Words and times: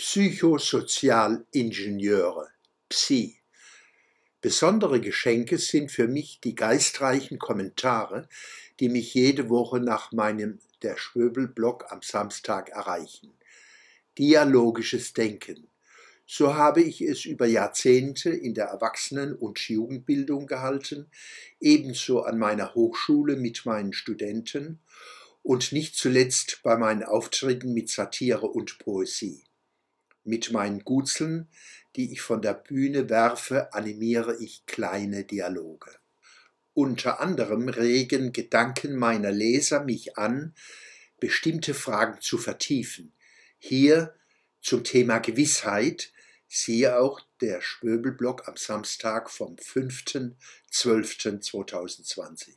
Psychosozialingenieure 0.00 2.46
(PSI). 2.88 3.40
Besondere 4.40 5.00
Geschenke 5.00 5.58
sind 5.58 5.90
für 5.90 6.06
mich 6.06 6.40
die 6.40 6.54
geistreichen 6.54 7.40
Kommentare, 7.40 8.28
die 8.78 8.90
mich 8.90 9.12
jede 9.14 9.48
Woche 9.48 9.80
nach 9.80 10.12
meinem 10.12 10.60
Der 10.82 10.96
Schwöbel-Blog 10.96 11.90
am 11.90 12.02
Samstag 12.02 12.68
erreichen. 12.68 13.32
Dialogisches 14.18 15.14
Denken. 15.14 15.66
So 16.28 16.54
habe 16.54 16.80
ich 16.80 17.00
es 17.00 17.24
über 17.24 17.46
Jahrzehnte 17.46 18.30
in 18.30 18.54
der 18.54 18.66
Erwachsenen- 18.66 19.34
und 19.34 19.58
Jugendbildung 19.58 20.46
gehalten, 20.46 21.10
ebenso 21.58 22.22
an 22.22 22.38
meiner 22.38 22.76
Hochschule 22.76 23.34
mit 23.34 23.66
meinen 23.66 23.92
Studenten 23.92 24.78
und 25.42 25.72
nicht 25.72 25.96
zuletzt 25.96 26.60
bei 26.62 26.76
meinen 26.76 27.02
Auftritten 27.02 27.74
mit 27.74 27.90
Satire 27.90 28.46
und 28.46 28.78
Poesie. 28.78 29.47
Mit 30.28 30.52
meinen 30.52 30.84
Gutzeln, 30.84 31.48
die 31.96 32.12
ich 32.12 32.20
von 32.20 32.42
der 32.42 32.52
Bühne 32.52 33.08
werfe, 33.08 33.72
animiere 33.72 34.36
ich 34.36 34.66
kleine 34.66 35.24
Dialoge. 35.24 35.90
Unter 36.74 37.20
anderem 37.20 37.70
regen 37.70 38.34
Gedanken 38.34 38.96
meiner 38.96 39.32
Leser 39.32 39.84
mich 39.84 40.18
an, 40.18 40.54
bestimmte 41.18 41.72
Fragen 41.72 42.20
zu 42.20 42.36
vertiefen. 42.36 43.14
Hier 43.58 44.14
zum 44.60 44.84
Thema 44.84 45.16
Gewissheit, 45.16 46.12
siehe 46.46 46.98
auch 46.98 47.22
der 47.40 47.62
Schwöbelblock 47.62 48.48
am 48.48 48.58
Samstag 48.58 49.30
vom 49.30 49.56
5.12.2020. 49.56 52.50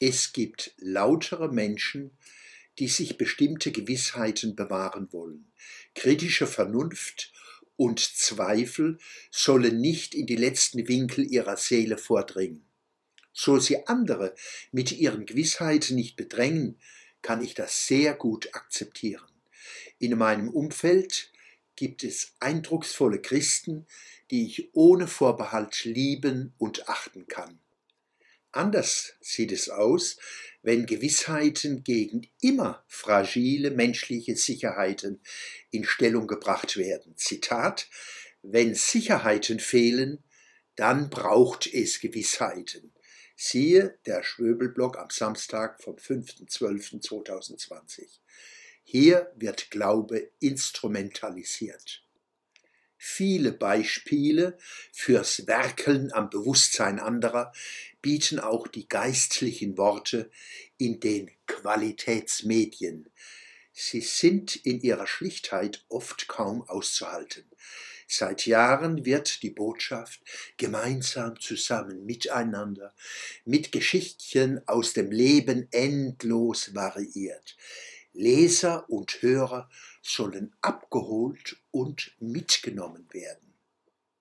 Es 0.00 0.32
gibt 0.32 0.72
lautere 0.78 1.52
Menschen, 1.52 2.16
die 2.78 2.88
sich 2.88 3.16
bestimmte 3.16 3.72
Gewissheiten 3.72 4.56
bewahren 4.56 5.12
wollen. 5.12 5.50
Kritische 5.94 6.46
Vernunft 6.46 7.32
und 7.76 8.00
Zweifel 8.00 8.98
sollen 9.30 9.80
nicht 9.80 10.14
in 10.14 10.26
die 10.26 10.36
letzten 10.36 10.88
Winkel 10.88 11.24
ihrer 11.30 11.56
Seele 11.56 11.98
vordringen. 11.98 12.64
So 13.32 13.58
sie 13.58 13.86
andere 13.86 14.34
mit 14.72 14.92
ihren 14.92 15.26
Gewissheiten 15.26 15.94
nicht 15.94 16.16
bedrängen, 16.16 16.78
kann 17.22 17.42
ich 17.42 17.54
das 17.54 17.86
sehr 17.86 18.14
gut 18.14 18.54
akzeptieren. 18.54 19.28
In 19.98 20.16
meinem 20.16 20.48
Umfeld 20.48 21.30
gibt 21.76 22.04
es 22.04 22.32
eindrucksvolle 22.40 23.20
Christen, 23.20 23.86
die 24.30 24.46
ich 24.46 24.70
ohne 24.72 25.06
Vorbehalt 25.06 25.84
lieben 25.84 26.54
und 26.58 26.88
achten 26.88 27.26
kann. 27.26 27.58
Anders 28.52 29.12
sieht 29.20 29.52
es 29.52 29.68
aus, 29.68 30.16
wenn 30.66 30.84
Gewissheiten 30.84 31.82
gegen 31.84 32.28
immer 32.40 32.84
fragile 32.88 33.70
menschliche 33.70 34.34
Sicherheiten 34.34 35.20
in 35.70 35.84
Stellung 35.84 36.26
gebracht 36.26 36.76
werden. 36.76 37.16
Zitat, 37.16 37.88
wenn 38.42 38.74
Sicherheiten 38.74 39.60
fehlen, 39.60 40.24
dann 40.74 41.08
braucht 41.08 41.72
es 41.72 42.00
Gewissheiten. 42.00 42.92
Siehe 43.36 43.96
der 44.06 44.24
Schwöbelblock 44.24 44.98
am 44.98 45.10
Samstag 45.10 45.80
vom 45.80 45.94
5.12.2020. 45.94 48.18
Hier 48.82 49.30
wird 49.36 49.70
Glaube 49.70 50.32
instrumentalisiert. 50.40 52.04
Viele 53.16 53.52
Beispiele 53.52 54.58
fürs 54.92 55.46
Werkeln 55.46 56.12
am 56.12 56.28
Bewusstsein 56.28 57.00
anderer 57.00 57.50
bieten 58.02 58.38
auch 58.38 58.68
die 58.68 58.90
geistlichen 58.90 59.78
Worte 59.78 60.30
in 60.76 61.00
den 61.00 61.30
Qualitätsmedien. 61.46 63.08
Sie 63.72 64.02
sind 64.02 64.56
in 64.56 64.82
ihrer 64.82 65.06
Schlichtheit 65.06 65.86
oft 65.88 66.28
kaum 66.28 66.68
auszuhalten. 66.68 67.46
Seit 68.06 68.44
Jahren 68.44 69.06
wird 69.06 69.42
die 69.42 69.48
Botschaft 69.48 70.20
gemeinsam 70.58 71.40
zusammen 71.40 72.04
miteinander 72.04 72.94
mit 73.46 73.72
Geschichtchen 73.72 74.60
aus 74.68 74.92
dem 74.92 75.10
Leben 75.10 75.68
endlos 75.70 76.74
variiert. 76.74 77.56
Leser 78.16 78.88
und 78.88 79.20
Hörer 79.20 79.68
sollen 80.00 80.56
abgeholt 80.62 81.58
und 81.70 82.14
mitgenommen 82.18 83.06
werden. 83.12 83.54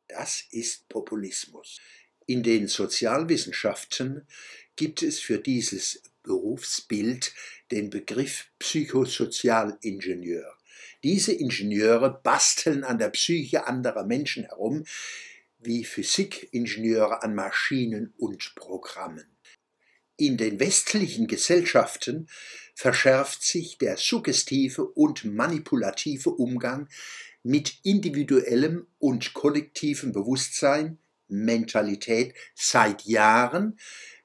Das 0.09 0.43
ist 0.51 0.89
Populismus. 0.89 1.79
In 2.25 2.43
den 2.43 2.67
Sozialwissenschaften 2.67 4.27
gibt 4.75 5.01
es 5.01 5.19
für 5.19 5.39
dieses 5.39 6.03
Berufsbild 6.23 7.33
den 7.71 7.89
Begriff 7.89 8.47
Psychosozialingenieur. 8.59 10.53
Diese 11.03 11.31
Ingenieure 11.31 12.19
basteln 12.21 12.83
an 12.83 12.97
der 12.97 13.11
Psyche 13.11 13.65
anderer 13.65 14.03
Menschen 14.03 14.43
herum, 14.43 14.83
wie 15.59 15.85
Physikingenieure 15.85 17.23
an 17.23 17.33
Maschinen 17.33 18.13
und 18.17 18.55
Programmen. 18.55 19.34
In 20.17 20.37
den 20.37 20.61
westlichen 20.61 21.27
Gesellschaften 21.27 22.29
verschärft 22.73 23.43
sich 23.43 23.77
der 23.77 23.97
suggestive 23.97 24.85
und 24.85 25.25
manipulative 25.25 26.29
Umgang 26.29 26.87
mit 27.43 27.79
individuellem 27.83 28.87
und 28.97 29.33
kollektivem 29.33 30.13
Bewusstsein, 30.13 30.99
Mentalität 31.27 32.33
seit 32.53 33.03
Jahren, 33.03 33.77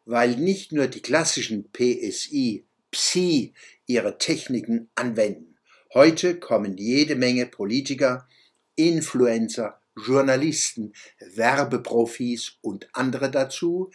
weil 0.04 0.36
nicht 0.36 0.70
nur 0.70 0.86
die 0.86 1.02
klassischen 1.02 1.70
PSI, 1.72 2.66
PSI 2.92 3.54
ihre 3.86 4.16
Techniken 4.18 4.90
anwenden. 4.94 5.58
Heute 5.92 6.38
kommen 6.38 6.76
jede 6.76 7.16
Menge 7.16 7.46
Politiker, 7.46 8.28
Influencer, 8.76 9.80
Journalisten, 9.96 10.92
Werbeprofis 11.18 12.58
und 12.60 12.88
andere 12.92 13.30
dazu, 13.30 13.90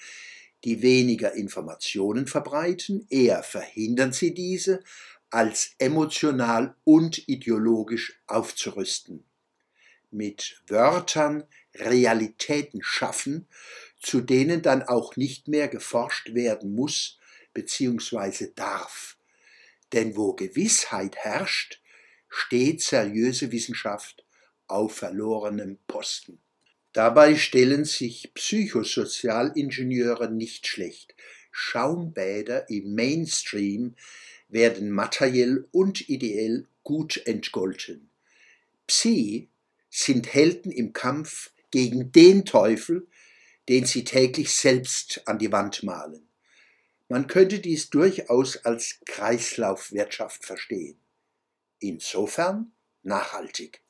die 0.66 0.82
weniger 0.82 1.34
Informationen 1.34 2.28
verbreiten, 2.28 3.06
eher 3.10 3.44
verhindern 3.44 4.12
sie 4.12 4.34
diese, 4.34 4.84
als 5.30 5.76
emotional 5.78 6.76
und 6.84 7.28
ideologisch 7.28 8.20
aufzurüsten. 8.28 9.24
Mit 10.12 10.62
Wörtern 10.68 11.44
Realitäten 11.76 12.82
schaffen, 12.82 13.48
zu 14.02 14.22
denen 14.22 14.62
dann 14.62 14.82
auch 14.84 15.16
nicht 15.16 15.48
mehr 15.48 15.68
geforscht 15.68 16.34
werden 16.34 16.74
muss 16.74 17.20
bzw. 17.54 18.52
darf. 18.56 19.18
Denn 19.94 20.16
wo 20.16 20.34
Gewissheit 20.34 21.16
herrscht, 21.18 21.82
steht 22.30 22.82
seriöse 22.82 23.52
Wissenschaft 23.52 24.26
auf 24.68 24.96
verlorenem 24.96 25.78
Posten. 25.88 26.40
Dabei 26.96 27.36
stellen 27.36 27.84
sich 27.84 28.34
Psychosozialingenieure 28.34 30.32
nicht 30.32 30.66
schlecht. 30.66 31.14
Schaumbäder 31.52 32.70
im 32.70 32.96
Mainstream 32.96 33.98
werden 34.48 34.92
materiell 34.92 35.68
und 35.72 36.08
ideell 36.08 36.70
gut 36.84 37.22
entgolten. 37.26 38.10
Psi 38.88 39.50
sind 39.90 40.34
Helden 40.34 40.72
im 40.72 40.94
Kampf 40.94 41.52
gegen 41.70 42.14
den 42.14 42.46
Teufel, 42.46 43.10
den 43.68 43.86
sie 43.86 44.06
täglich 44.06 44.56
selbst 44.56 45.22
an 45.26 45.38
die 45.38 45.52
Wand 45.52 45.84
malen. 45.84 46.30
Man 47.10 47.28
könnte 47.28 47.60
dies 47.60 47.90
durchaus 47.90 48.56
als 48.64 49.02
Kreislaufwirtschaft 49.06 50.46
verstehen. 50.46 50.98
Insofern 51.80 52.72
nachhaltig. 53.04 53.85